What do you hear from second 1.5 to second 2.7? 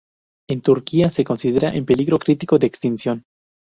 en peligro crítico de